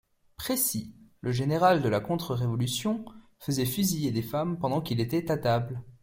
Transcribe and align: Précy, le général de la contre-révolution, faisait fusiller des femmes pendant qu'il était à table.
Précy, 0.35 0.95
le 1.21 1.31
général 1.31 1.83
de 1.83 1.87
la 1.87 1.99
contre-révolution, 1.99 3.05
faisait 3.37 3.67
fusiller 3.67 4.09
des 4.09 4.23
femmes 4.23 4.57
pendant 4.57 4.81
qu'il 4.81 4.99
était 4.99 5.29
à 5.29 5.37
table. 5.37 5.79